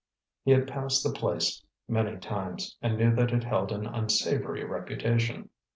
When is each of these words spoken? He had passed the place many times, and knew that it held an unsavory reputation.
He 0.43 0.49
had 0.49 0.67
passed 0.67 1.03
the 1.03 1.11
place 1.11 1.63
many 1.87 2.17
times, 2.17 2.75
and 2.81 2.97
knew 2.97 3.13
that 3.13 3.31
it 3.31 3.43
held 3.43 3.71
an 3.71 3.85
unsavory 3.85 4.63
reputation. 4.63 5.49